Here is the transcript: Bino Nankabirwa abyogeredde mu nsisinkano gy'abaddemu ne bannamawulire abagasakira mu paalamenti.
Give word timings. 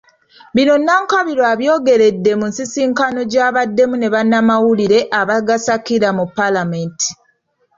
Bino 0.55 0.75
Nankabirwa 0.85 1.45
abyogeredde 1.53 2.31
mu 2.39 2.45
nsisinkano 2.51 3.19
gy'abaddemu 3.31 3.95
ne 3.99 4.07
bannamawulire 4.13 4.99
abagasakira 5.19 6.09
mu 6.17 6.25
paalamenti. 6.35 7.09